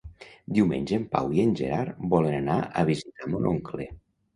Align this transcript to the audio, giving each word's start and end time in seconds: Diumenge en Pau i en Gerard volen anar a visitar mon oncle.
Diumenge 0.57 0.97
en 1.01 1.05
Pau 1.11 1.29
i 1.37 1.45
en 1.45 1.53
Gerard 1.61 2.03
volen 2.17 2.41
anar 2.41 2.59
a 2.85 2.91
visitar 2.95 3.33
mon 3.33 3.51
oncle. 3.57 3.93